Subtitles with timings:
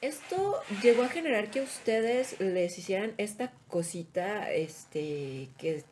[0.00, 5.82] Esto llegó a generar que ustedes les hicieran esta cosita, este, que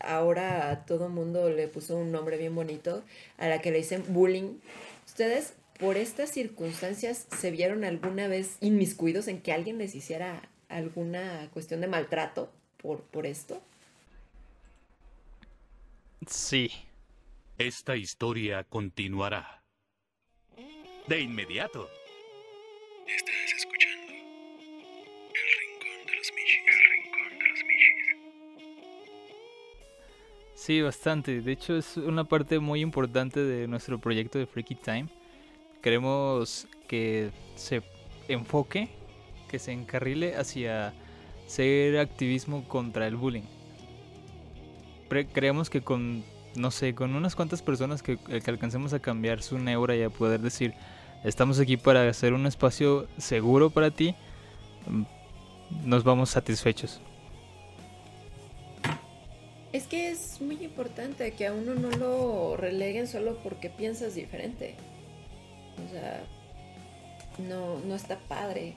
[0.00, 3.02] ahora todo el mundo le puso un nombre bien bonito,
[3.38, 4.58] a la que le dicen bullying.
[5.06, 11.48] ¿Ustedes por estas circunstancias se vieron alguna vez inmiscuidos en que alguien les hiciera alguna
[11.52, 13.62] cuestión de maltrato por, por esto?
[16.26, 16.70] Sí.
[17.58, 19.62] Esta historia continuará.
[21.06, 21.88] De inmediato.
[23.16, 26.62] Estás escuchando El Rincón de los Michis.
[26.68, 28.06] El Rincón de los Michis.
[30.54, 31.40] Sí, bastante.
[31.40, 35.06] De hecho, es una parte muy importante de nuestro proyecto de Freaky Time.
[35.82, 37.82] Queremos que se
[38.28, 38.88] enfoque,
[39.48, 40.94] que se encarrile hacia
[41.46, 43.42] ser activismo contra el bullying.
[45.08, 46.24] Pre- creemos que con,
[46.54, 50.10] no sé, con unas cuantas personas que, que alcancemos a cambiar su neura y a
[50.10, 50.72] poder decir,
[51.24, 54.14] estamos aquí para hacer un espacio seguro para ti,
[55.84, 57.00] nos vamos satisfechos.
[59.72, 64.74] Es que es muy importante que a uno no lo releguen solo porque piensas diferente.
[65.86, 66.22] O sea,
[67.38, 68.74] no, no está padre.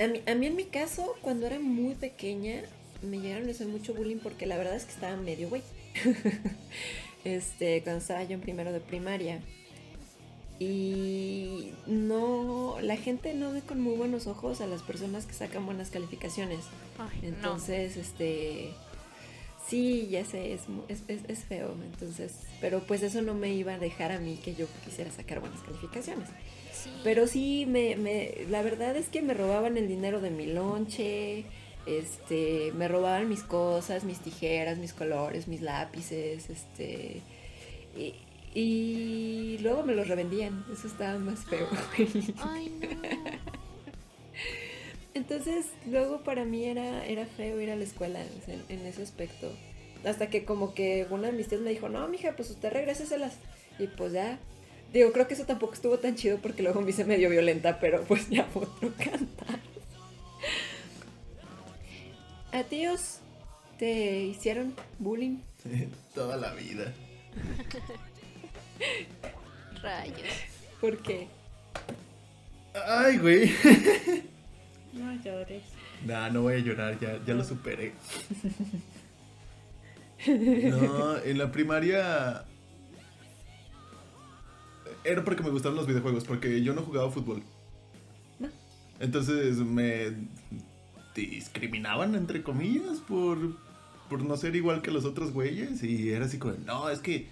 [0.00, 2.62] A mí, a mí en mi caso, cuando era muy pequeña,
[3.02, 5.62] me llegaron a hacer mucho bullying porque la verdad es que estaba medio güey.
[7.24, 9.40] este, cuando estaba yo en primero de primaria.
[10.60, 15.64] Y no, la gente no ve con muy buenos ojos a las personas que sacan
[15.64, 16.60] buenas calificaciones.
[16.98, 17.28] Ay, no.
[17.28, 18.70] Entonces, este.
[19.66, 21.74] Sí, ya sé, es, es, es- es feo.
[21.92, 25.40] Entonces, pero pues eso no me iba a dejar a mí que yo quisiera sacar
[25.40, 26.28] buenas calificaciones.
[26.72, 26.90] Sí.
[27.04, 31.44] Pero sí, me, me, la verdad es que me robaban el dinero de mi lonche,
[31.86, 37.22] este, me robaban mis cosas, mis tijeras, mis colores, mis lápices, este,
[37.96, 38.14] y,
[38.54, 40.64] y luego me los revendían.
[40.72, 41.68] Eso estaba más feo.
[42.38, 42.88] Ay, no.
[45.14, 48.86] Entonces, luego para mí era, era feo ir a la escuela o sea, en, en
[48.86, 49.52] ese aspecto.
[50.04, 53.34] Hasta que como que una de mis tías me dijo, no, mija, pues usted regréseselas.
[53.78, 54.38] Y pues ya.
[54.92, 58.02] Digo, creo que eso tampoco estuvo tan chido porque luego me hice medio violenta, pero
[58.04, 59.60] pues ya fue otro cantar.
[62.52, 63.18] ¿A tíos
[63.78, 65.38] te hicieron bullying?
[66.14, 66.92] Toda la vida.
[69.82, 70.18] Rayos.
[70.80, 71.28] ¿Por qué?
[72.86, 73.52] Ay, güey.
[74.92, 75.62] No llores.
[76.04, 77.92] Nah, no voy a llorar, ya, ya lo superé.
[80.26, 82.44] No, en la primaria.
[85.02, 87.42] Era porque me gustaban los videojuegos, porque yo no jugaba fútbol.
[88.38, 88.48] No.
[88.98, 90.12] Entonces me
[91.14, 93.56] discriminaban, entre comillas, por,
[94.10, 95.82] por no ser igual que los otros güeyes.
[95.82, 97.28] Y era así como, no, es que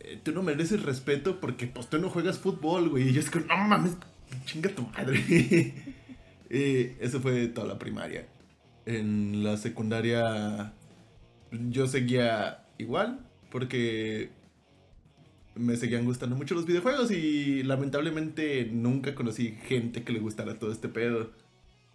[0.00, 3.08] eh, tú no mereces respeto porque pues tú no juegas fútbol, güey.
[3.08, 3.96] Y yo es como, no mames,
[4.44, 5.74] chinga tu madre.
[6.52, 8.26] Eh, eso fue toda la primaria.
[8.84, 10.72] En la secundaria
[11.52, 13.20] yo seguía igual
[13.52, 14.30] porque
[15.54, 20.72] me seguían gustando mucho los videojuegos y lamentablemente nunca conocí gente que le gustara todo
[20.72, 21.30] este pedo.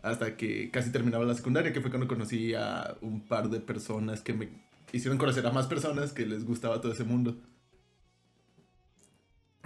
[0.01, 4.21] Hasta que casi terminaba la secundaria, que fue cuando conocí a un par de personas
[4.21, 4.49] que me
[4.93, 7.35] hicieron conocer a más personas que les gustaba todo ese mundo.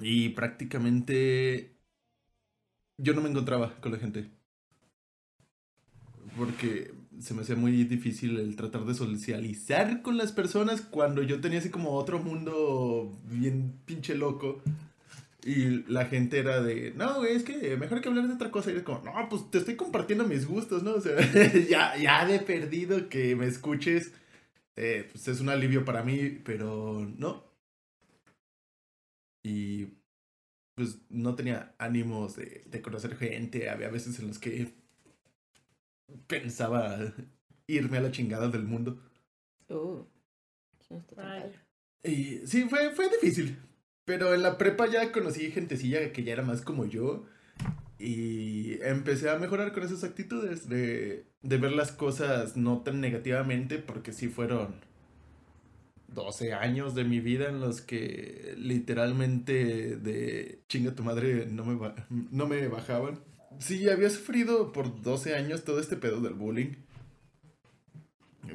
[0.02, 1.76] Y prácticamente
[2.98, 4.30] yo no me encontraba con la gente.
[6.38, 11.42] Porque se me hacía muy difícil el tratar de socializar con las personas cuando yo
[11.42, 14.62] tenía así como otro mundo bien pinche loco.
[15.44, 18.70] Y la gente era de, no, güey, es que mejor que hablar de otra cosa.
[18.72, 20.94] Y era como, no, pues te estoy compartiendo mis gustos, ¿no?
[20.94, 21.16] O sea,
[21.70, 24.12] ya, ya de perdido que me escuches,
[24.76, 27.49] eh, pues es un alivio para mí, pero no.
[29.44, 29.88] Y
[30.76, 33.70] pues no tenía ánimos de, de conocer gente.
[33.70, 34.74] Había veces en los que
[36.28, 36.98] pensaba
[37.68, 39.02] irme a la chingada del mundo.
[39.70, 40.04] Uh.
[42.04, 43.58] Y sí, fue, fue difícil.
[44.06, 47.26] Pero en la prepa ya conocí gentecilla que ya era más como yo.
[48.00, 53.78] Y empecé a mejorar con esas actitudes de, de ver las cosas no tan negativamente,
[53.78, 54.74] porque sí fueron
[56.14, 61.94] 12 años de mi vida en los que literalmente de chinga tu madre no me,
[62.10, 63.20] no me bajaban.
[63.60, 66.76] Sí, había sufrido por 12 años todo este pedo del bullying.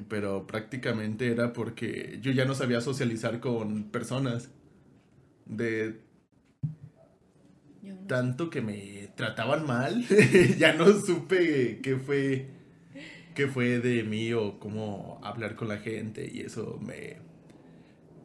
[0.08, 4.50] Pero prácticamente era porque yo ya no sabía socializar con personas.
[5.46, 6.00] De
[8.06, 10.04] tanto que me trataban mal,
[10.58, 12.48] ya no supe qué fue,
[13.34, 17.18] qué fue de mí o cómo hablar con la gente y eso me,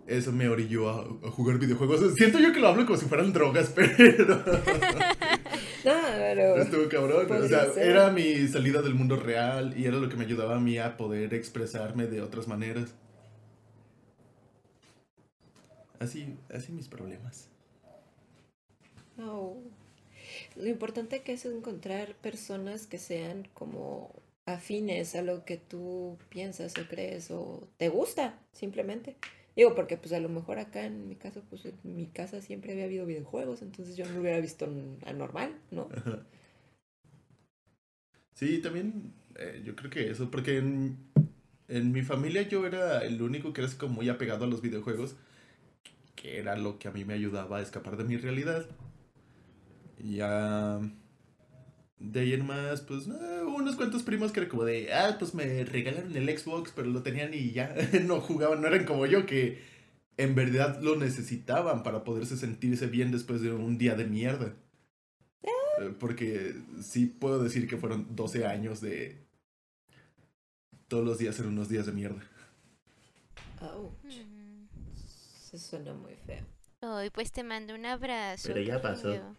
[0.09, 2.13] eso me orilló a, a jugar videojuegos.
[2.15, 4.38] Siento yo que lo hablo como si fueran drogas, pero,
[5.85, 6.57] No, pero...
[6.57, 7.31] Estuvo cabrón.
[7.31, 7.91] O sea, ser.
[7.91, 10.97] era mi salida del mundo real y era lo que me ayudaba a mí a
[10.97, 12.94] poder expresarme de otras maneras.
[16.00, 17.50] Así, así mis problemas.
[19.17, 19.57] No.
[20.55, 24.13] Lo importante que es encontrar personas que sean como
[24.45, 29.15] afines a lo que tú piensas o crees o te gusta, simplemente.
[29.59, 32.71] Digo, porque pues a lo mejor acá en mi caso, pues en mi casa siempre
[32.71, 34.69] había habido videojuegos, entonces yo no lo hubiera visto
[35.06, 35.89] anormal, ¿no?
[38.35, 43.51] Sí, también eh, yo creo que eso, porque en, mi familia yo era el único
[43.51, 45.17] que era así como muy apegado a los videojuegos,
[46.15, 48.65] que era lo que a mí me ayudaba a escapar de mi realidad.
[50.01, 50.79] Ya
[52.00, 55.34] de ahí en más, pues eh, unos cuantos primos que era como de, ah, pues
[55.34, 57.75] me regalaron el Xbox, pero lo tenían y ya
[58.06, 59.62] no jugaban, no eran como yo que
[60.18, 64.54] en verdad lo necesitaban para poderse sentirse bien después de un día de mierda.
[65.44, 69.18] Eh, Porque sí puedo decir que fueron 12 años de
[70.88, 72.22] todos los días eran unos días de mierda.
[73.62, 74.68] Ouch, Mm.
[75.46, 76.44] eso suena muy feo.
[76.81, 78.48] Ay, pues te mando un abrazo.
[78.48, 79.36] Pero ya pasó.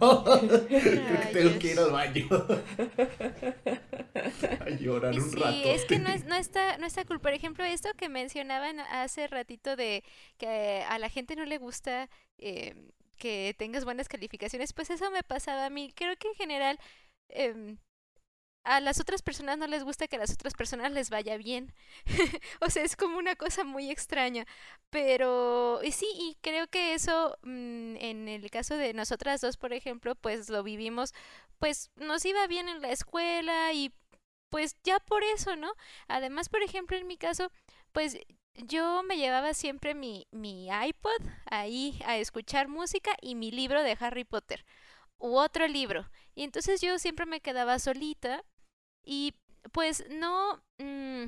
[0.00, 0.24] No,
[0.82, 1.78] creo que tengo que ir Rayos.
[1.78, 2.26] al baño.
[4.60, 5.74] A llorar un Sí, rato.
[5.74, 7.20] es que no, es, no, está, no está cool.
[7.20, 10.04] Por ejemplo, esto que mencionaban hace ratito de
[10.38, 12.08] que a la gente no le gusta
[12.38, 12.74] eh,
[13.16, 15.92] que tengas buenas calificaciones, pues eso me pasaba a mí.
[15.94, 16.78] Creo que en general
[17.28, 17.78] em,
[18.64, 21.72] a las otras personas no les gusta que a las otras personas les vaya bien.
[22.60, 24.46] O sea, es como una cosa muy extraña.
[24.90, 29.72] Pero y sí, y creo que eso mm, en el caso de nosotras dos, por
[29.72, 31.12] ejemplo, pues lo vivimos,
[31.58, 33.92] pues nos iba bien en la escuela y
[34.50, 35.72] pues ya por eso, ¿no?
[36.08, 37.50] Además, por ejemplo, en mi caso,
[37.92, 38.18] pues
[38.54, 43.96] yo me llevaba siempre mi, mi iPod ahí a escuchar música y mi libro de
[44.00, 44.64] Harry Potter
[45.18, 46.08] u otro libro.
[46.34, 48.44] Y entonces yo siempre me quedaba solita
[49.04, 49.34] y
[49.72, 51.24] pues no, mm,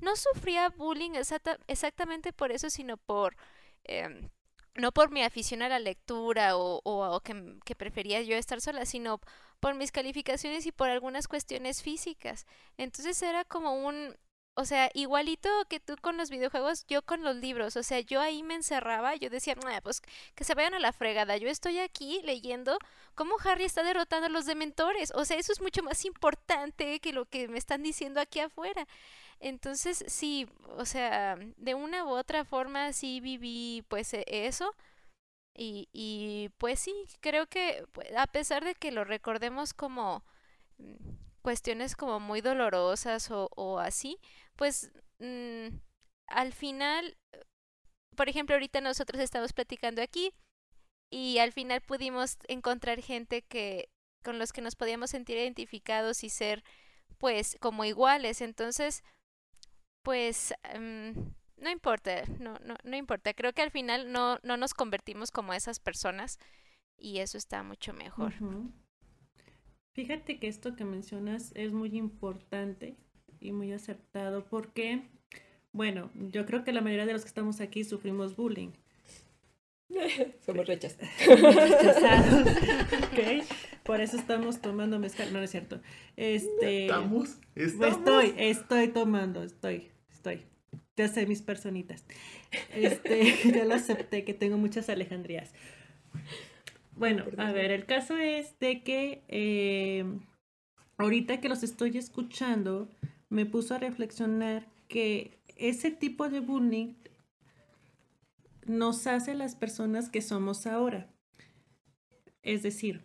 [0.00, 3.36] no sufría bullying exacta- exactamente por eso, sino por...
[3.84, 4.30] em,
[4.74, 7.20] no por mi afición a la lectura o, o-
[7.64, 9.20] que prefería yo estar sola, sino
[9.60, 12.46] por mis calificaciones y por algunas cuestiones físicas.
[12.76, 14.16] Entonces era como un,
[14.60, 18.20] o sea, igualito que tú con los videojuegos, yo con los libros, o sea, yo
[18.20, 20.02] ahí me encerraba, yo decía, "Nah, pues
[20.34, 22.78] que se vayan a la fregada, yo estoy aquí leyendo
[23.14, 27.12] cómo Harry está derrotando a los dementores, o sea, eso es mucho más importante que
[27.12, 28.86] lo que me están diciendo aquí afuera.
[29.40, 34.74] Entonces, sí, o sea, de una u otra forma sí viví pues e- eso.
[35.54, 40.24] Y, y pues sí, creo que pues, a pesar de que lo recordemos como
[40.78, 40.94] mm,
[41.42, 44.18] cuestiones como muy dolorosas o, o así,
[44.58, 44.90] pues
[45.20, 45.68] mm,
[46.26, 47.16] al final,
[48.16, 50.34] por ejemplo, ahorita nosotros estamos platicando aquí
[51.10, 53.88] y al final pudimos encontrar gente que
[54.24, 56.64] con los que nos podíamos sentir identificados y ser
[57.18, 58.40] pues como iguales.
[58.40, 59.04] Entonces,
[60.02, 61.12] pues mm,
[61.58, 63.34] no importa, no, no, no importa.
[63.34, 66.40] Creo que al final no, no nos convertimos como esas personas
[66.96, 68.34] y eso está mucho mejor.
[69.94, 72.96] Fíjate que esto que mencionas es muy importante
[73.40, 75.02] y muy acertado porque,
[75.72, 78.70] bueno, yo creo que la mayoría de los que estamos aquí sufrimos bullying.
[80.46, 80.96] Somos rechas.
[81.26, 82.48] Rechazados,
[83.04, 83.44] ¿ok?
[83.84, 85.80] Por eso estamos tomando mezcal, no, no es cierto.
[86.16, 87.96] Este, Estamos, pues estamos.
[87.98, 90.42] estoy, estoy tomando, estoy, estoy.
[90.96, 92.04] Ya sé mis personitas.
[92.74, 95.54] Este, ya lo acepté que tengo muchas Alejandrías.
[96.96, 100.04] Bueno, a ver, el caso es de que eh,
[100.96, 102.90] ahorita que los estoy escuchando,
[103.28, 106.94] me puso a reflexionar que ese tipo de bullying
[108.66, 111.10] nos hace las personas que somos ahora.
[112.42, 113.02] Es decir,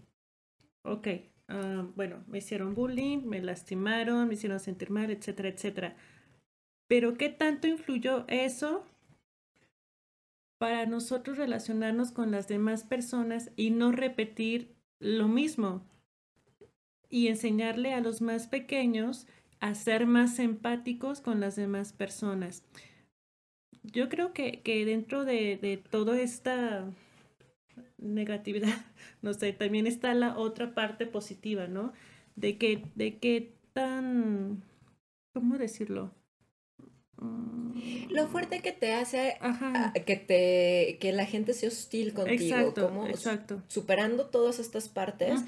[0.83, 1.07] ok,
[1.47, 5.95] ah, bueno, me hicieron bullying, me lastimaron, me hicieron sentir mal, etcétera, etcétera.
[6.87, 8.85] Pero ¿qué tanto influyó eso
[10.57, 15.87] para nosotros relacionarnos con las demás personas y no repetir lo mismo?
[17.09, 19.27] Y enseñarle a los más pequeños
[19.63, 22.63] a ser más empáticos con las demás personas.
[23.81, 26.85] Yo creo que, que dentro de, de toda esta
[27.97, 28.67] negatividad,
[29.21, 31.93] no sé, también está la otra parte positiva, ¿no?
[32.35, 34.61] De que, de qué tan,
[35.33, 36.11] ¿cómo decirlo?
[38.09, 39.71] Lo fuerte que te hace Ajá.
[39.75, 43.63] ah, que te que la gente sea hostil contigo, Exacto, como exacto.
[43.69, 45.39] superando todas estas partes,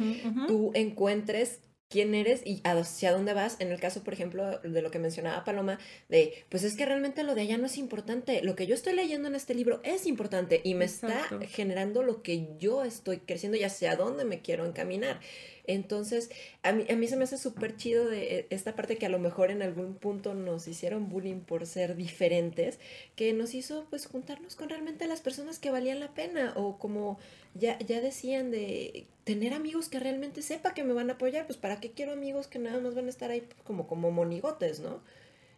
[0.48, 1.60] tú encuentres
[1.96, 3.56] quién eres y hacia dónde vas.
[3.60, 7.24] En el caso, por ejemplo, de lo que mencionaba Paloma, de, pues es que realmente
[7.24, 8.42] lo de allá no es importante.
[8.44, 11.36] Lo que yo estoy leyendo en este libro es importante y me Exacto.
[11.40, 15.22] está generando lo que yo estoy creciendo y hacia dónde me quiero encaminar.
[15.68, 16.30] Entonces,
[16.64, 19.10] a mí, a mí se me hace súper chido de eh, esta parte que a
[19.10, 22.80] lo mejor en algún punto nos hicieron bullying por ser diferentes,
[23.16, 27.18] que nos hizo pues juntarnos con realmente las personas que valían la pena o como
[27.54, 31.58] ya, ya decían de tener amigos que realmente sepa que me van a apoyar, pues
[31.58, 35.02] para qué quiero amigos que nada más van a estar ahí como, como monigotes, ¿no?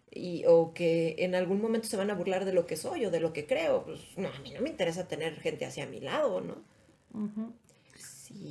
[0.10, 3.12] Y, o que en algún momento se van a burlar de lo que soy o
[3.12, 3.84] de lo que creo.
[3.84, 6.56] Pues no, a mí no me interesa tener gente hacia mi lado, ¿no?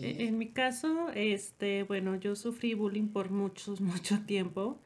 [0.02, 4.80] En mi caso, este, bueno, yo sufrí bullying por muchos, mucho tiempo.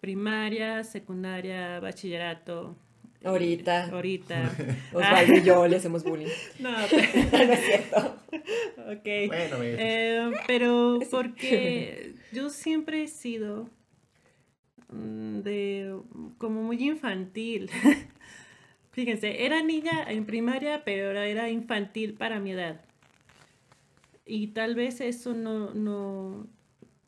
[0.00, 2.76] Primaria, secundaria, bachillerato.
[3.22, 3.90] Ahorita.
[3.90, 4.50] Ahorita.
[4.94, 6.28] Osvaldo y yo le hacemos bullying.
[6.58, 8.16] No, no es cierto.
[8.78, 9.28] ok.
[9.28, 9.56] Bueno.
[9.60, 13.68] Eh, pero porque yo siempre he sido
[14.88, 15.94] mm, de
[16.38, 17.70] como muy infantil.
[18.92, 22.80] Fíjense, era niña en primaria, pero era infantil para mi edad.
[24.30, 26.46] Y tal vez eso no, no,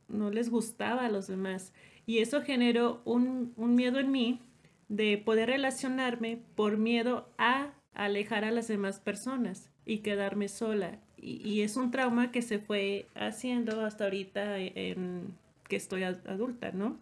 [0.08, 1.72] no les gustaba a los demás.
[2.04, 4.40] Y eso generó un, un miedo en mí
[4.88, 10.98] de poder relacionarme por miedo a alejar a las demás personas y quedarme sola.
[11.16, 15.32] Y, es un trauma que se fue haciendo hasta ahorita en
[15.68, 16.98] que estoy ad- adulta, ¿no?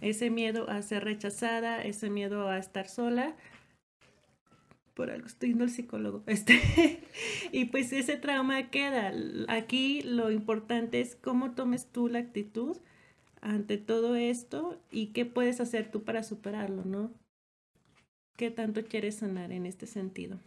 [0.00, 3.34] Ese miedo a ser rechazada, ese miedo a estar sola.
[4.94, 6.22] Por algo estoy yendo al psicólogo.
[6.26, 7.02] Este,
[7.50, 9.12] y pues ese trauma queda.
[9.48, 12.76] Aquí lo importante es cómo tomes tú la actitud
[13.40, 17.12] ante todo esto y qué puedes hacer tú para superarlo, ¿no?
[18.36, 20.38] ¿Qué tanto quieres sanar en este sentido?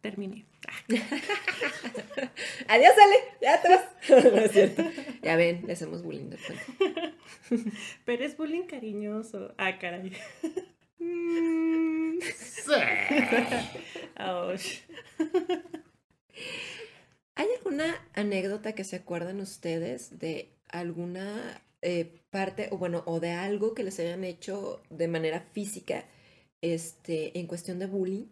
[0.00, 0.46] Terminé.
[2.68, 3.16] Adiós, Ale.
[3.42, 3.84] Ya vas.
[4.32, 4.84] no es cierto.
[5.22, 6.62] Ya ven, le hacemos bullying de pronto.
[8.04, 9.54] Pero es bullying cariñoso.
[9.58, 10.12] Ah, caray.
[14.18, 14.82] Ouch.
[17.34, 23.32] ¿Hay alguna anécdota que se acuerdan ustedes de alguna eh, parte, o bueno, o de
[23.32, 26.04] algo que les hayan hecho de manera física,
[26.62, 28.26] este, en cuestión de bullying?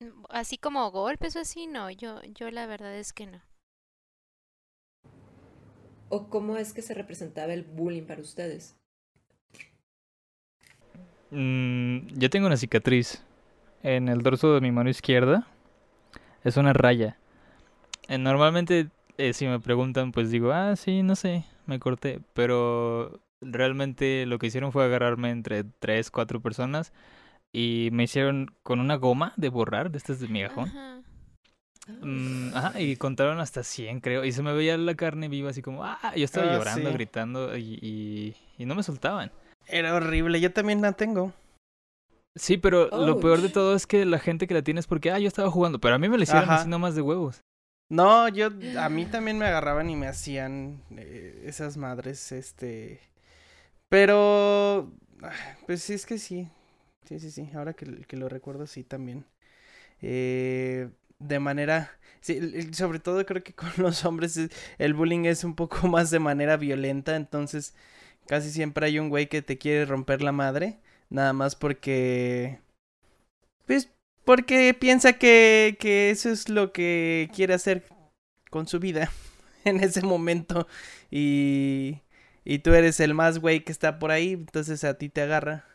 [0.00, 3.40] Mm, Así como golpes o así, no, yo, yo la verdad es que no.
[6.08, 8.76] ¿O cómo es que se representaba el bullying para ustedes?
[11.30, 13.22] Mm, yo tengo una cicatriz
[13.82, 15.46] en el dorso de mi mano izquierda.
[16.44, 17.18] Es una raya.
[18.08, 18.88] Eh, normalmente,
[19.18, 22.20] eh, si me preguntan, pues digo, ah, sí, no sé, me corté.
[22.32, 26.92] Pero realmente lo que hicieron fue agarrarme entre tres, cuatro personas
[27.52, 30.68] y me hicieron con una goma de borrar, de estas de migajón.
[30.70, 31.02] Ajá.
[32.02, 34.24] Mm, ajá, y contaron hasta 100, creo.
[34.24, 36.94] Y se me veía la carne viva, así como, ah, yo estaba Ah, llorando, sí.
[36.94, 39.30] gritando, y, y, y no me soltaban.
[39.66, 41.32] Era horrible, yo también la tengo.
[42.36, 45.10] Sí, pero lo peor de todo es que la gente que la tiene es porque,
[45.10, 46.60] ah, yo estaba jugando, pero a mí me lo hicieron Ajá.
[46.60, 47.40] así nomás de huevos.
[47.90, 53.00] No, yo, a mí también me agarraban y me hacían eh, esas madres, este...
[53.88, 54.92] Pero,
[55.22, 55.32] ah,
[55.66, 56.48] pues sí, es que sí,
[57.06, 59.24] sí, sí, sí, ahora que, que lo recuerdo, sí, también.
[60.02, 65.44] Eh, de manera, sí, sobre todo creo que con los hombres es- el bullying es
[65.44, 67.74] un poco más de manera violenta, entonces
[68.26, 72.60] casi siempre hay un güey que te quiere romper la madre, nada más porque,
[73.66, 73.90] pues,
[74.24, 77.84] porque piensa que, que eso es lo que quiere hacer
[78.50, 79.12] con su vida
[79.64, 80.66] en ese momento
[81.10, 82.02] y,
[82.44, 85.66] y tú eres el más güey que está por ahí, entonces a ti te agarra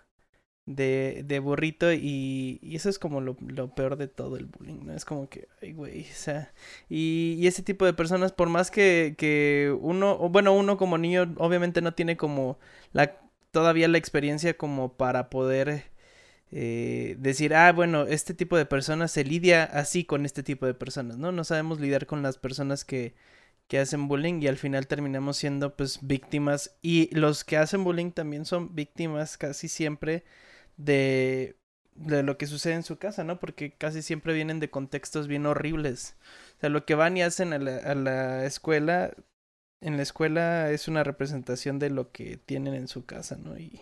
[0.65, 4.85] de, de burrito y, y eso es como lo, lo peor de todo el bullying,
[4.85, 4.93] ¿no?
[4.93, 6.53] Es como que, ay, güey, o sea,
[6.89, 10.97] y, y ese tipo de personas, por más que, que uno, o bueno, uno como
[10.97, 12.59] niño obviamente no tiene como
[12.93, 13.17] la,
[13.51, 15.83] todavía la experiencia como para poder
[16.51, 20.73] eh, decir, ah, bueno, este tipo de personas se lidia así con este tipo de
[20.73, 21.31] personas, ¿no?
[21.31, 23.15] No sabemos lidiar con las personas que,
[23.67, 28.11] que hacen bullying y al final terminamos siendo pues víctimas y los que hacen bullying
[28.11, 30.23] también son víctimas casi siempre
[30.77, 31.57] de,
[31.95, 33.39] de lo que sucede en su casa, ¿no?
[33.39, 36.15] Porque casi siempre vienen de contextos bien horribles.
[36.57, 39.13] O sea, lo que van y hacen a la, a la escuela,
[39.81, 43.57] en la escuela es una representación de lo que tienen en su casa, ¿no?
[43.59, 43.81] Y,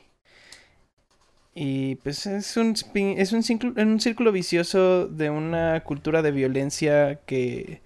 [1.53, 7.19] y pues es un, es un, círculo, un círculo vicioso de una cultura de violencia
[7.25, 7.81] que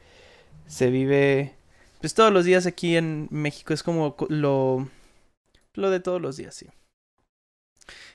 [0.68, 1.56] se vive
[2.02, 3.74] pues todos los días aquí en México.
[3.74, 4.90] Es como co- lo,
[5.76, 6.68] lo de todos los días, sí.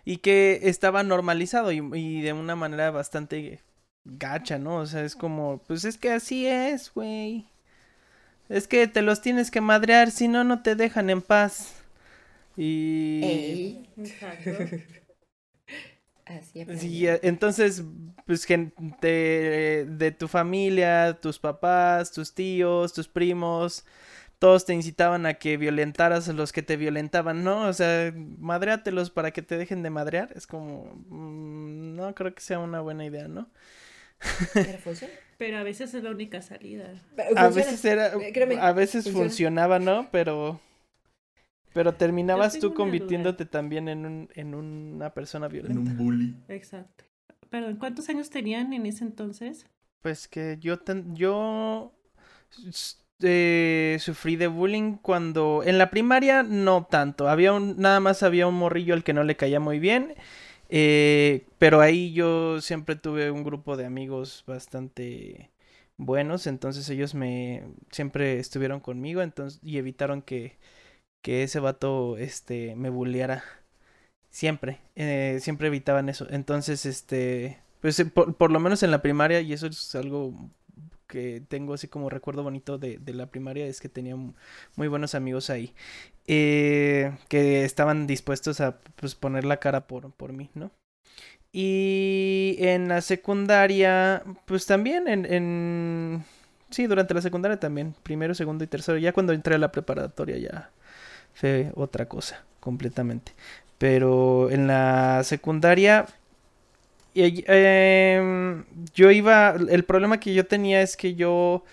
[0.04, 3.60] Y que estaba normalizado y, y de una manera bastante
[4.04, 4.76] gacha, ¿no?
[4.76, 7.46] O sea, es como, pues es que así es, güey.
[8.48, 11.74] Es que te los tienes que madrear, si no, no te dejan en paz.
[12.56, 13.20] Y...
[13.22, 13.88] Ey.
[13.96, 14.50] Exacto.
[16.68, 17.82] Así eh, entonces,
[18.24, 23.84] pues gente de tu familia, tus papás, tus tíos, tus primos,
[24.40, 27.68] todos te incitaban a que violentaras a los que te violentaban, ¿no?
[27.68, 30.32] O sea, madréatelos para que te dejen de madrear.
[30.34, 33.48] Es como, mm, no creo que sea una buena idea, ¿no?
[34.54, 35.12] Pero funciona.
[35.38, 36.92] Pero a veces es la única salida.
[37.16, 39.28] Pero A veces era, Eh, créeme, a veces funciona.
[39.28, 40.08] funcionaba, ¿no?
[40.10, 40.60] Pero,
[41.72, 42.74] pero terminabas tú duda.
[42.76, 45.80] convirtiéndote también en un, en una persona En violenta.
[45.92, 46.34] un bully.
[46.48, 47.04] Exacto.
[47.50, 49.66] Perdón, ¿cuántos años tenían en ese entonces?
[50.02, 51.92] Pues que yo ten- yo
[53.22, 58.46] eh, sufrí de bullying cuando en la primaria no tanto, había un nada más había
[58.46, 60.14] un morrillo al que no le caía muy bien,
[60.68, 65.50] eh, pero ahí yo siempre tuve un grupo de amigos bastante
[65.96, 70.58] buenos, entonces ellos me siempre estuvieron conmigo, entonces y evitaron que
[71.22, 73.44] que ese vato este me bulleara
[74.30, 79.40] siempre, eh, siempre evitaban eso, entonces este pues por, por lo menos en la primaria,
[79.40, 80.34] y eso es algo
[81.10, 85.14] que tengo así como recuerdo bonito de, de la primaria, es que tenía muy buenos
[85.14, 85.74] amigos ahí,
[86.26, 90.70] eh, que estaban dispuestos a pues, poner la cara por, por mí, ¿no?
[91.52, 96.24] Y en la secundaria, pues también en, en...
[96.70, 100.38] Sí, durante la secundaria también, primero, segundo y tercero, ya cuando entré a la preparatoria
[100.38, 100.70] ya
[101.34, 103.32] fue otra cosa, completamente.
[103.78, 106.06] Pero en la secundaria
[107.14, 108.64] y, em,
[108.94, 111.64] yo iba, el problema que yo tenía es que yo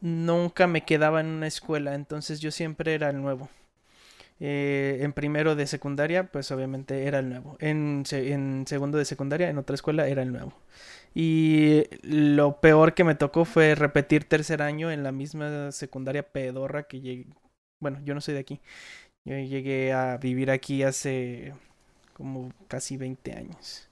[0.00, 3.48] nunca me quedaba en una escuela, entonces yo siempre era el nuevo.
[4.40, 7.56] Eh, en primero de secundaria, pues obviamente era el nuevo.
[7.60, 10.54] En, en segundo de secundaria, en otra escuela, era el nuevo.
[11.14, 16.84] Y lo peor que me tocó fue repetir tercer año en la misma secundaria pedorra
[16.84, 17.26] que llegué.
[17.80, 18.60] Bueno, yo no soy de aquí.
[19.24, 21.54] Yo llegué a vivir aquí hace
[22.14, 23.88] como casi 20 años.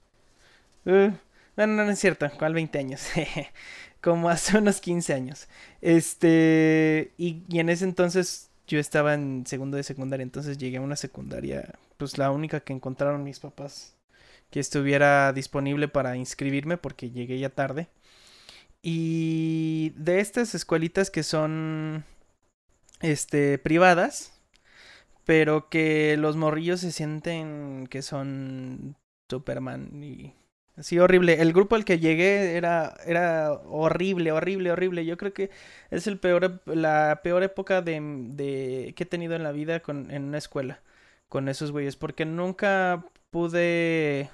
[0.86, 1.12] Eh,
[1.56, 3.08] no, no, no es cierto, ¿cuál 20 años?
[4.00, 5.48] Como hace unos 15 años.
[5.80, 10.80] Este, y, y en ese entonces yo estaba en segundo de secundaria, entonces llegué a
[10.80, 13.96] una secundaria, pues la única que encontraron mis papás
[14.50, 17.88] que estuviera disponible para inscribirme porque llegué ya tarde.
[18.82, 22.04] Y de estas escuelitas que son,
[23.00, 24.40] este, privadas,
[25.24, 28.96] pero que los morrillos se sienten que son
[29.30, 30.34] Superman y
[30.76, 31.40] así horrible.
[31.40, 35.04] El grupo al que llegué era, era horrible, horrible, horrible.
[35.06, 35.50] Yo creo que
[35.90, 40.10] es el peor, la peor época de, de que he tenido en la vida con,
[40.10, 40.80] en una escuela
[41.28, 44.30] con esos güeyes, porque nunca pude,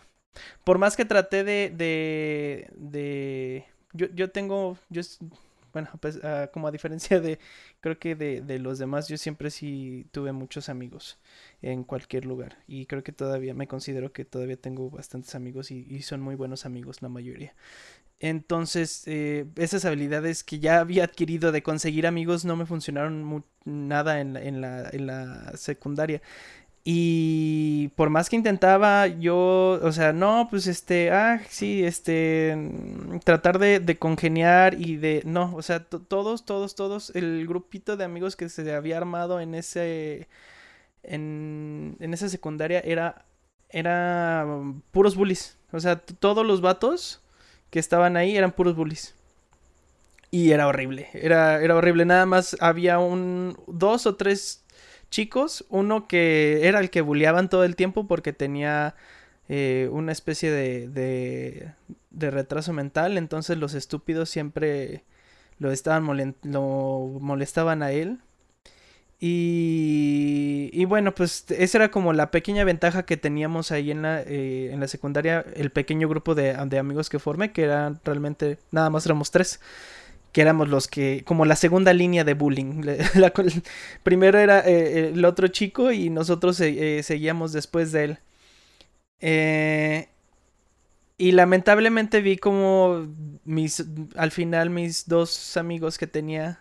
[0.64, 5.02] por más que traté de, de, de, yo, yo tengo, yo,
[5.72, 7.38] bueno, pues, ah, como a diferencia de,
[7.80, 11.18] creo que de, de los demás, yo siempre sí tuve muchos amigos
[11.62, 12.58] en cualquier lugar.
[12.66, 16.34] Y creo que todavía me considero que todavía tengo bastantes amigos y, y son muy
[16.36, 17.54] buenos amigos la mayoría.
[18.20, 24.20] Entonces, eh, esas habilidades que ya había adquirido de conseguir amigos no me funcionaron nada
[24.20, 26.20] en la, en la, en la secundaria.
[26.90, 33.18] Y por más que intentaba, yo, o sea, no, pues este, ah, sí, este, mm,
[33.20, 37.98] tratar de, de congeniar y de, no, o sea, to- todos, todos, todos, el grupito
[37.98, 40.28] de amigos que se había armado en ese,
[41.04, 43.24] en, en esa secundaria era,
[43.70, 45.58] era um, puros bullies.
[45.72, 47.20] O sea, todos los vatos
[47.70, 49.14] que estaban ahí eran puros bullies.
[50.30, 52.04] Y era horrible, era, era horrible.
[52.04, 54.62] Nada más había un, dos o tres
[55.10, 58.94] chicos, uno que era el que bulleaban todo el tiempo porque tenía
[59.48, 60.88] eh, una especie de,
[62.10, 65.04] de, retraso mental, entonces los estúpidos siempre
[65.58, 68.20] lo estaban lo molestaban a él.
[69.20, 74.22] Y, y bueno, pues esa era como la pequeña ventaja que teníamos ahí en la,
[74.22, 78.58] eh, en la secundaria, el pequeño grupo de, de amigos que formé, que eran realmente,
[78.70, 79.60] nada más éramos tres
[80.32, 82.82] que éramos los que, como la segunda línea de bullying.
[84.02, 88.18] Primero era eh, el otro chico y nosotros eh, eh, seguíamos después de él.
[89.20, 90.08] Eh,
[91.16, 93.08] y lamentablemente vi como
[93.44, 93.84] mis,
[94.16, 96.60] al final mis dos amigos que tenía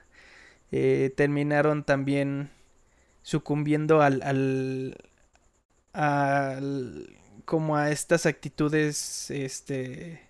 [0.71, 2.49] eh, terminaron también
[3.23, 4.97] sucumbiendo al, al,
[5.93, 7.09] al-
[7.45, 10.21] como a estas actitudes, este,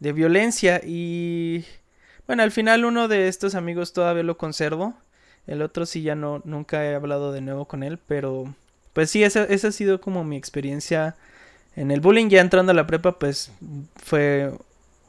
[0.00, 1.64] de violencia y
[2.28, 4.94] bueno, al final uno de estos amigos todavía lo conservo.
[5.48, 8.54] El otro sí ya no, nunca he hablado de nuevo con él, pero
[8.94, 11.16] pues sí, esa, esa ha sido como mi experiencia
[11.76, 12.28] en el bullying.
[12.30, 13.52] Ya entrando a la prepa, pues
[13.96, 14.52] fue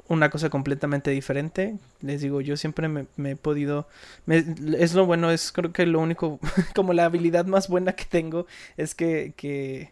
[0.10, 1.78] una cosa completamente diferente.
[2.02, 3.88] Les digo, yo siempre me, me he podido...
[4.26, 4.46] me-
[4.80, 6.40] es lo bueno, es creo que lo único,
[6.76, 9.92] como la habilidad más buena que tengo es que, que,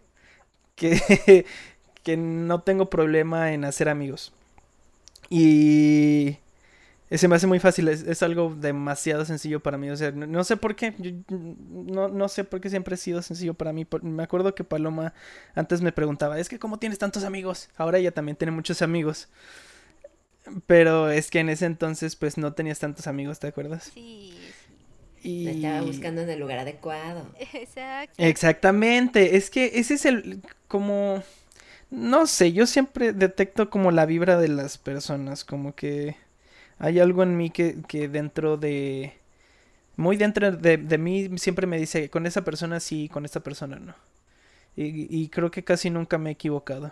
[0.75, 1.45] que,
[2.03, 4.33] que no tengo problema en hacer amigos.
[5.29, 6.37] Y
[7.11, 9.89] se me hace muy fácil, es, es algo demasiado sencillo para mí.
[9.89, 12.97] O sea, no, no sé por qué, yo- no, no sé por qué siempre ha
[12.97, 13.85] sido sencillo para mí.
[13.85, 15.13] Por- Me acuerdo que Paloma
[15.55, 17.69] antes me preguntaba, es que ¿cómo tienes tantos amigos?
[17.77, 19.29] Ahora ella también tiene muchos amigos.
[20.65, 23.91] Pero es que en ese entonces pues no tenías tantos amigos, ¿te acuerdas?
[23.93, 24.33] Sí,
[25.23, 25.45] Y...
[25.45, 27.27] Me estaba buscando en el lugar adecuado.
[27.53, 28.13] Exacto.
[28.17, 31.23] Exactamente, es que ese es el como
[31.91, 36.17] no sé, yo siempre detecto como la vibra de las personas, como que
[36.79, 39.13] hay algo en mí que, que dentro de
[39.97, 43.77] muy dentro de, de mí siempre me dice con esa persona sí, con esta persona
[43.79, 43.95] no.
[44.77, 46.91] Y, y creo que casi nunca me he equivocado.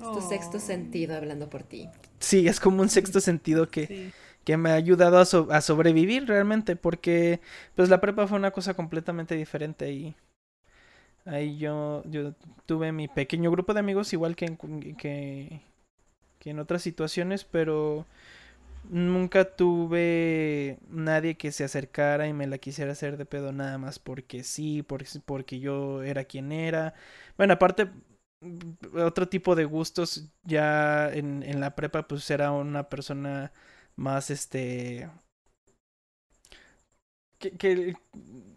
[0.00, 1.88] Es tu sexto Oh, sentido hablando por ti.
[2.20, 4.12] Sí, es como un sexto sentido que, sí.
[4.44, 7.40] que me ha ayudado a, so- a sobrevivir realmente, porque
[7.76, 10.16] pues la prepa fue una cosa completamente diferente y
[11.24, 12.34] ahí yo, yo
[12.66, 14.56] tuve mi pequeño grupo de amigos igual que en,
[14.96, 15.60] que,
[16.38, 18.06] que en otras situaciones, pero
[18.90, 23.98] nunca tuve nadie que se acercara y me la quisiera hacer de pedo nada más
[23.98, 26.94] porque sí, porque, porque yo era quien era.
[27.36, 27.88] Bueno, aparte
[28.94, 33.52] otro tipo de gustos ya en, en la prepa pues era una persona
[33.96, 35.08] más este
[37.38, 37.96] que, que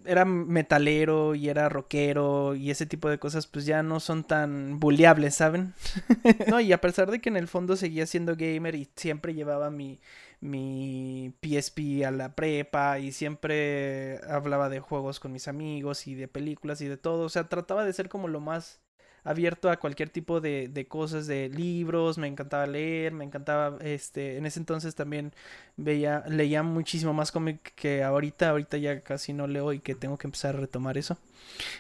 [0.06, 4.80] era metalero y era rockero y ese tipo de cosas pues ya no son tan
[4.80, 5.74] bulleables, ¿saben?
[6.48, 9.70] no, y a pesar de que en el fondo seguía siendo gamer y siempre llevaba
[9.70, 10.00] mi
[10.42, 16.28] mi PSP a la prepa y siempre hablaba de juegos con mis amigos y de
[16.28, 18.82] películas y de todo, o sea, trataba de ser como lo más
[19.24, 24.38] abierto a cualquier tipo de, de cosas, de libros, me encantaba leer, me encantaba, este,
[24.38, 25.34] en ese entonces también
[25.78, 30.18] veía, leía muchísimo más cómic que ahorita, ahorita ya casi no leo y que tengo
[30.18, 31.18] que empezar a retomar eso.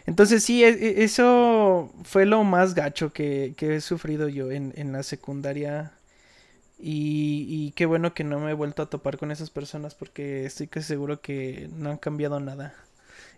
[0.05, 4.73] Entonces sí, e- e- eso fue lo más gacho que, que he sufrido yo en,
[4.75, 5.93] en la secundaria.
[6.79, 10.45] Y, y qué bueno que no me he vuelto a topar con esas personas porque
[10.45, 12.73] estoy que seguro que no han cambiado nada.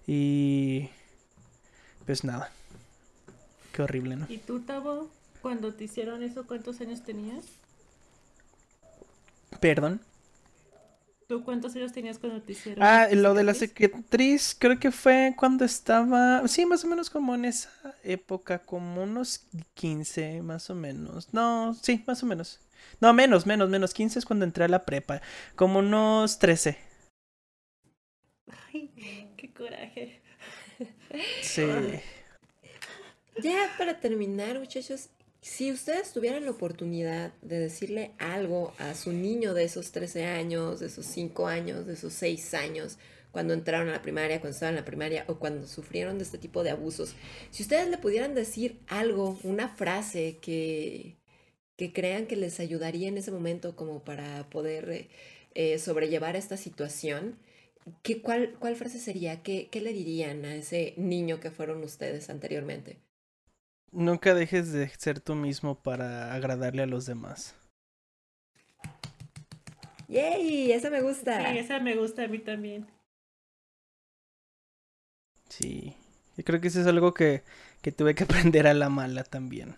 [0.07, 0.89] Y
[2.05, 2.51] pues nada.
[3.73, 4.27] Qué horrible, ¿no?
[4.29, 5.09] ¿Y tú, Tavo,
[5.41, 7.43] cuando te hicieron eso, cuántos años tenías?
[9.59, 9.99] Perdón.
[11.27, 15.33] ¿Tú cuántos años tenías cuando te hicieron Ah, lo de la cicatriz creo que fue
[15.35, 17.71] cuando estaba, sí, más o menos como en esa
[18.03, 21.33] época, como unos 15, más o menos.
[21.33, 22.59] No, sí, más o menos.
[23.01, 23.93] No, menos, menos, menos.
[23.93, 25.21] 15 es cuando entré a la prepa.
[25.55, 26.77] Como unos 13.
[28.71, 30.21] Ay, qué coraje.
[31.41, 31.63] Sí.
[33.41, 35.09] Ya para terminar, muchachos,
[35.41, 40.79] si ustedes tuvieran la oportunidad de decirle algo a su niño de esos 13 años,
[40.79, 42.97] de esos 5 años, de esos 6 años,
[43.31, 46.37] cuando entraron a la primaria, cuando estaban en la primaria o cuando sufrieron de este
[46.37, 47.15] tipo de abusos,
[47.49, 51.17] si ustedes le pudieran decir algo, una frase que,
[51.75, 55.09] que crean que les ayudaría en ese momento como para poder eh,
[55.55, 57.39] eh, sobrellevar esta situación,
[58.03, 59.41] ¿qué, cuál, ¿cuál frase sería?
[59.43, 62.99] ¿Qué, ¿Qué le dirían a ese niño que fueron ustedes anteriormente?
[63.93, 67.55] Nunca dejes de ser tú mismo para agradarle a los demás.
[70.07, 70.71] ¡Yay!
[70.71, 71.51] Esa me gusta.
[71.51, 72.87] Sí, esa me gusta a mí también.
[75.47, 75.95] Sí.
[76.35, 77.43] Yo creo que eso es algo que,
[77.81, 79.75] que tuve que aprender a la mala también.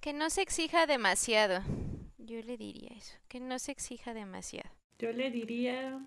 [0.00, 1.62] Que no se exija demasiado.
[2.18, 3.14] Yo le diría eso.
[3.28, 4.70] Que no se exija demasiado.
[4.98, 6.06] Yo le diría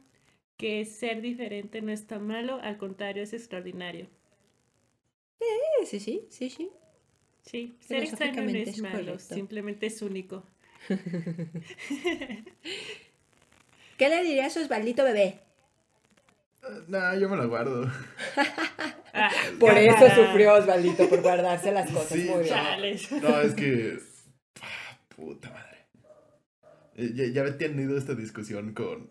[0.57, 4.07] que ser diferente no está malo, al contrario, es extraordinario.
[5.85, 6.71] Sí, sí, sí, sí.
[7.43, 9.35] Sí, ser extraño no es malo, correcto.
[9.35, 10.43] simplemente es único.
[13.97, 15.39] ¿Qué le diría a su Osvaldito bebé?
[16.87, 17.91] Nah, yo me la guardo.
[19.13, 19.29] Ah,
[19.59, 22.07] Por eso sufrió Osvaldito, por guardarse las cosas.
[22.17, 22.97] Sí, Muy bien.
[23.21, 23.99] No, es que.
[24.61, 25.77] ah, Puta madre.
[26.95, 29.09] Eh, Ya, ya había tenido esta discusión con,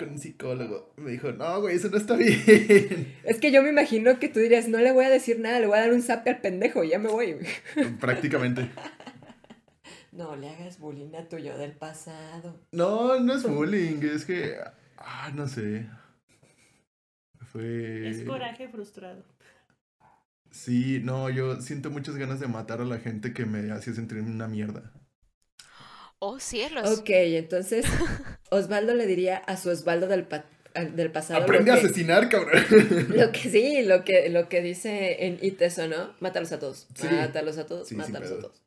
[0.00, 0.92] con un psicólogo.
[0.96, 3.14] Me dijo, no, güey, eso no está bien.
[3.24, 5.66] Es que yo me imagino que tú dirías, no le voy a decir nada, le
[5.66, 7.36] voy a dar un zap al pendejo, ya me voy.
[8.00, 8.70] Prácticamente.
[10.12, 12.60] No le hagas bullying a tu yo del pasado.
[12.72, 14.56] No, no es bullying, es que.
[14.98, 15.86] Ah, no sé.
[17.52, 18.10] Fue.
[18.10, 19.24] Es coraje frustrado.
[20.50, 24.18] Sí, no, yo siento muchas ganas de matar a la gente que me hacía sentir
[24.18, 24.92] una mierda.
[26.22, 26.98] Oh, cielos.
[27.00, 27.86] Ok, entonces
[28.50, 31.42] Osvaldo le diría a su Osvaldo del, pa- del pasado.
[31.42, 32.62] Aprende a que- asesinar, cabrón.
[33.16, 36.14] Lo que sí, lo que, lo que dice en It eso, ¿no?
[36.20, 36.86] Mátalos a todos.
[36.94, 37.06] Sí.
[37.10, 37.88] Mátalos a todos.
[37.88, 38.62] Sí, mátalos a todos.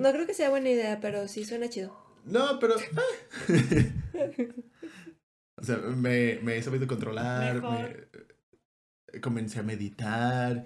[0.00, 1.96] No creo que sea buena idea, pero sí suena chido.
[2.24, 2.76] No, pero.
[2.76, 3.48] ah.
[5.60, 7.54] o sea, me, me he sabido controlar.
[7.56, 8.08] Mejor.
[9.12, 10.64] Me, comencé a meditar.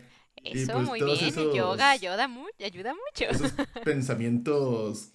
[0.53, 1.31] Y, Eso, pues, muy todos bien.
[1.31, 3.25] esos- Yoga ayuda, mu- ayuda mucho.
[3.31, 3.53] Esos
[3.85, 5.13] pensamientos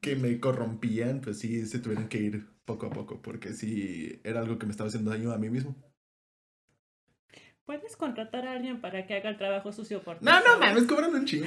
[0.00, 4.40] que me corrompían, pues sí se tuvieron que ir poco a poco, porque sí era
[4.40, 5.76] algo que me estaba haciendo daño a mí mismo.
[7.64, 10.24] Puedes contratar a alguien para que haga el trabajo sucio por ti.
[10.24, 11.46] No, no mames, cobran un chingo.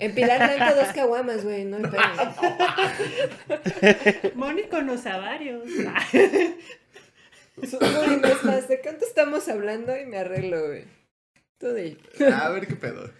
[0.00, 1.84] En Pilar Blanco dos caguamas, güey, no hay.
[4.34, 5.62] Moni conoce a varios.
[7.56, 9.96] ¿de cuánto estamos hablando?
[9.96, 10.84] Y me arreglo, güey.
[11.64, 11.96] Tú di.
[12.30, 13.10] A ver qué pedo.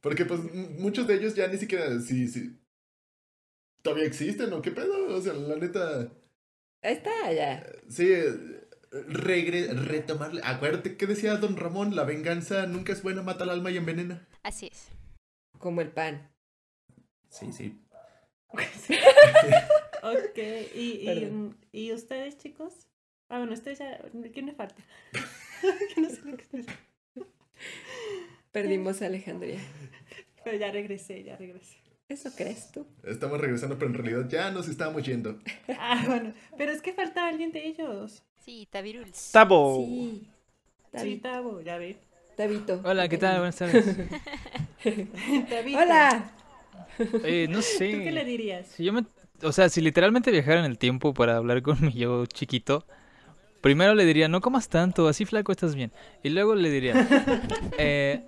[0.00, 0.38] Porque pues
[0.78, 2.56] muchos de ellos ya ni siquiera si, si
[3.82, 5.16] todavía existen o qué pedo.
[5.16, 6.12] O sea, la neta,
[6.80, 7.66] Ahí está, ya.
[7.88, 8.68] sí, eh,
[9.08, 10.42] regre retomarle.
[10.44, 14.28] Acuérdate que decía Don Ramón, la venganza nunca es buena, mata al alma y envenena.
[14.44, 14.86] Así es.
[15.58, 16.30] Como el pan.
[17.30, 17.84] Sí, sí.
[18.52, 20.38] ok,
[20.72, 21.56] ¿Y, y, Perdón.
[21.72, 22.86] ¿y ustedes, chicos?
[23.28, 24.00] Ah, bueno, ustedes ya.
[24.32, 24.76] ¿Quién me falta?
[25.92, 26.64] Que no sé lo que.
[28.52, 29.60] Perdimos a Alejandría.
[30.44, 31.76] Pero ya regresé, ya regresé.
[32.08, 32.86] ¿Eso crees tú?
[33.04, 35.38] Estamos regresando, pero en realidad ya nos estábamos yendo.
[35.78, 36.32] Ah, bueno.
[36.56, 38.22] Pero es que falta alguien de ellos.
[38.44, 39.30] Sí, Tabiruls.
[39.32, 39.84] Tabo.
[39.84, 40.22] Sí.
[40.24, 41.28] Sí, Tabito.
[41.28, 41.98] Tabo, ya ve.
[42.36, 42.80] Tabito.
[42.84, 43.38] Hola, ¿qué tal?
[43.38, 43.84] Buenas tardes.
[45.50, 46.32] Tabito, Hola.
[47.24, 48.24] Eh, no ¿Tú qué le sé.
[48.24, 48.66] dirías?
[48.68, 49.04] Si yo me,
[49.42, 52.86] o sea, si literalmente viajara en el tiempo para hablar con mi yo chiquito,
[53.60, 55.92] primero le diría, no comas tanto, así flaco estás bien.
[56.22, 56.94] Y luego le diría,
[57.78, 58.24] eh,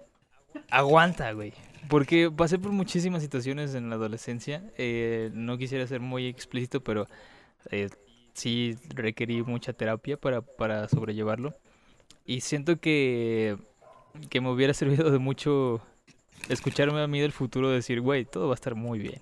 [0.71, 1.53] aguanta, güey.
[1.89, 4.63] Porque pasé por muchísimas situaciones en la adolescencia.
[4.79, 7.09] eh, no quisiera ser muy explícito, pero
[7.71, 7.89] eh,
[8.35, 11.55] sí requerí mucha terapia para, para sobrellevarlo.
[12.25, 13.57] Y siento que,
[14.29, 15.83] que me hubiera servido de mucho
[16.49, 19.21] escucharme a mí del futuro decir, güey, todo va a estar muy bien.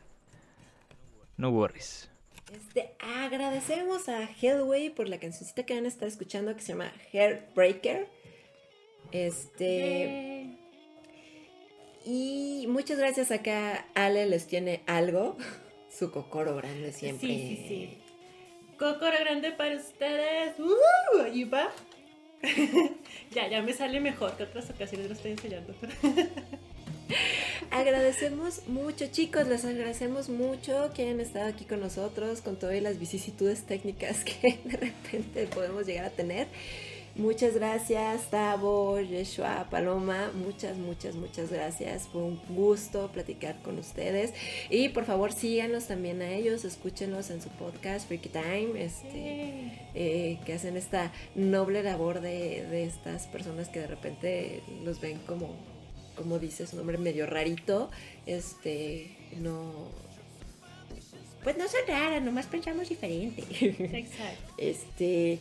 [1.37, 2.08] No worries.
[2.53, 6.93] Este, agradecemos a Hellway por la cancioncita que van a estar escuchando que se llama
[7.13, 8.09] Heartbreaker.
[9.13, 10.57] Este.
[12.05, 13.87] Y muchas gracias acá.
[13.95, 15.37] Ale les tiene algo.
[15.91, 17.29] Su cocoro grande siempre.
[17.29, 17.99] Sí, sí, sí.
[18.79, 20.59] Cocoro grande para ustedes.
[20.59, 21.23] ¡Uh!
[21.23, 21.71] Ahí va.
[23.33, 25.75] ya, ya me sale mejor que otras ocasiones lo estoy enseñando.
[27.79, 32.99] Agradecemos mucho, chicos, les agradecemos mucho que hayan estado aquí con nosotros, con todas las
[32.99, 36.49] vicisitudes técnicas que de repente podemos llegar a tener.
[37.15, 42.09] Muchas gracias, Tavo, Yeshua, Paloma, muchas, muchas, muchas gracias.
[42.09, 44.35] Fue un gusto platicar con ustedes.
[44.71, 50.41] Y por favor, síganos también a ellos, escúchenlos en su podcast Freaky Time, este, eh,
[50.45, 55.55] que hacen esta noble labor de, de estas personas que de repente los ven como
[56.19, 57.91] como dices, un hombre medio rarito,
[58.27, 59.89] este, no,
[61.45, 63.43] pues no son raras, nomás pensamos diferente.
[63.51, 64.45] Exacto.
[64.59, 65.39] Este,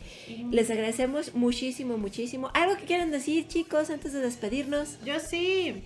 [0.52, 2.50] les agradecemos muchísimo, muchísimo.
[2.54, 4.96] ¿Algo que quieran decir, chicos, antes de despedirnos?
[5.04, 5.82] Yo sí.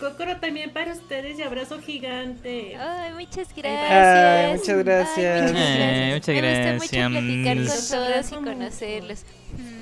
[0.00, 2.74] Cocoro también para ustedes y abrazo gigante.
[2.76, 4.58] Ay, muchas Ay, gracias.
[4.60, 5.52] muchas gracias.
[5.54, 6.80] Eh, muchas Me gracias.
[6.80, 9.24] gusta mucho platicar con todos y conocerlos.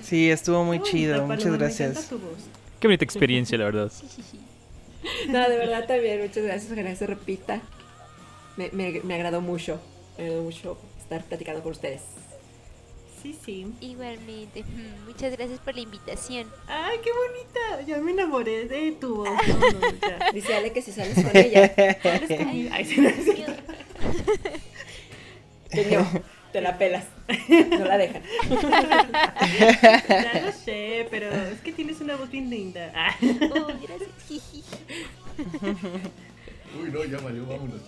[0.03, 1.25] Sí, estuvo muy Uy, chido.
[1.27, 2.09] Muchas me encanta gracias.
[2.09, 2.39] tu voz.
[2.85, 3.91] Qué bonita experiencia, la verdad.
[5.29, 7.63] No, de verdad también, muchas gracias, ojalá se repita.
[8.59, 9.81] Me, me, me agradó mucho,
[10.19, 12.03] me agradó mucho estar platicando con ustedes.
[13.23, 13.73] Sí, sí.
[13.81, 14.65] Igualmente.
[14.65, 16.47] Mm, Muchas gracias por la invitación.
[16.67, 17.87] Ay, qué bonita.
[17.87, 19.31] Ya me enamoré de tu voz.
[19.49, 20.31] No, no, ya.
[20.35, 22.69] Dice Ale que si sales con ella, Sales conmigo.
[22.71, 23.73] Ay, sí, no es cierto.
[26.55, 27.05] Te la pelas,
[27.69, 28.23] no la dejan.
[30.09, 32.93] Ya lo sé, pero es que tienes una voz bien linda.
[32.95, 33.13] Ah.
[33.25, 34.09] Oh, gracias.
[36.81, 37.81] Uy, no, ya valió, vámonos.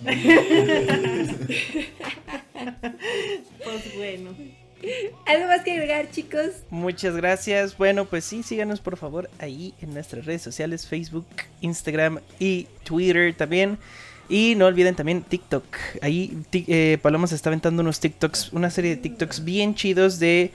[3.62, 4.34] Pues bueno.
[5.26, 6.50] ¿Algo más que agregar, chicos?
[6.70, 7.78] Muchas gracias.
[7.78, 11.26] Bueno, pues sí, síganos por favor ahí en nuestras redes sociales, Facebook,
[11.60, 13.78] Instagram y Twitter también.
[14.28, 15.64] Y no olviden también TikTok.
[16.02, 20.50] Ahí eh, Paloma se está aventando unos TikToks, una serie de TikToks bien chidos de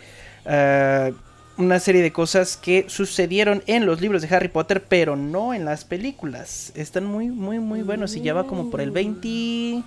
[0.45, 1.11] ah,
[1.57, 5.65] una serie de cosas que sucedieron en los libros de Harry Potter, pero no en
[5.65, 6.71] las películas.
[6.75, 8.15] Están muy, muy, muy buenos.
[8.15, 9.83] Y ya va como por el 20...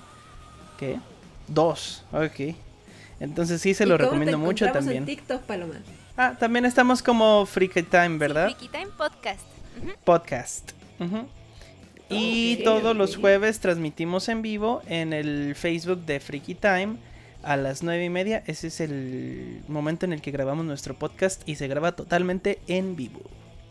[0.78, 0.98] ¿Qué?
[1.48, 2.04] Dos.
[2.12, 2.54] Ok.
[3.20, 4.98] Entonces sí se ¿Y lo recomiendo mucho también.
[4.98, 5.74] en TikTok, Paloma.
[6.16, 8.48] Ah, también estamos como Freaky Time, ¿verdad?
[8.48, 9.46] Sí, Freaky Time Podcast.
[10.04, 10.72] Podcast.
[11.00, 11.26] Ujú.
[12.10, 16.96] Y Ok, todos los jueves transmitimos en vivo en el Facebook de Freaky Time
[17.42, 18.42] a las nueve y media.
[18.46, 22.96] Ese es el momento en el que grabamos nuestro podcast y se graba totalmente en
[22.96, 23.20] vivo.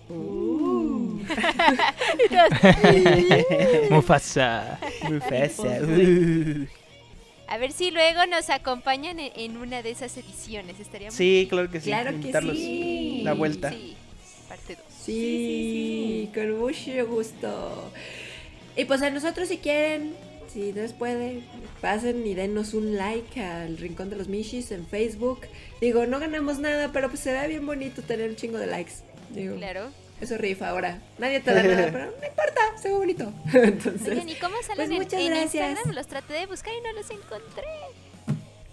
[0.10, 1.22] Uh.
[3.89, 4.80] Mufasa.
[5.10, 5.78] Mufasa.
[7.48, 10.80] A ver si luego nos acompañan en, una de esas ediciones.
[10.80, 11.89] Estaría muy Sí, claro que sí.
[11.89, 13.22] Claro que sí.
[13.24, 13.69] La vuelta.
[13.69, 13.96] Sí,
[14.50, 14.84] parte 2.
[14.89, 17.91] Sí, con mucho gusto.
[18.76, 20.16] Y pues a nosotros si quieren,
[20.52, 21.44] si no les puede,
[21.82, 25.42] pasen y denos un like al Rincón de los Mishis en Facebook.
[25.82, 28.94] Digo, no ganamos nada, pero pues se ve bien bonito tener un chingo de likes.
[29.30, 29.90] Digo, Claro.
[30.22, 31.02] eso rifa ahora.
[31.20, 33.32] Nadie te da nada, pero no importa, se ve bonito.
[33.54, 35.70] Entonces, Oigan, ¿y cómo salen pues en, muchas en gracias.
[35.70, 35.96] Instagram?
[35.96, 37.64] Los traté de buscar y no los encontré.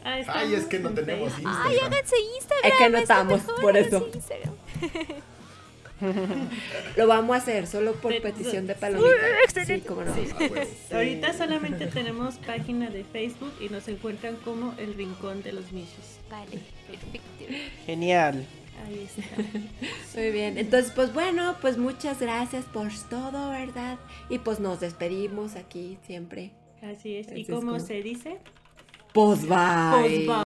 [0.02, 1.52] Ah, Ay, es que no en tenemos Facebook.
[1.54, 1.92] Ay, Instagram.
[1.92, 2.72] háganse Instagram.
[2.72, 4.08] Es que no estamos, por eso.
[6.96, 8.80] Lo vamos a hacer solo por De- petición de sí.
[8.80, 9.64] palomita.
[9.66, 10.12] Sí, cómo no.
[10.12, 10.54] Ah, huevo.
[10.92, 16.18] Ahorita solamente tenemos página de Facebook y nos encuentran como El Rincón de los Michis.
[16.30, 17.54] Vale, perfecto.
[17.86, 18.44] Genial.
[18.86, 19.42] Ahí está.
[20.18, 23.98] Muy bien, entonces pues bueno, pues muchas gracias por todo, ¿verdad?
[24.30, 26.52] Y pues nos despedimos aquí siempre.
[26.82, 27.26] Así es.
[27.34, 28.38] ¿Y cómo como- se dice?
[29.12, 29.50] Pues bye.
[30.00, 30.36] Pues bye.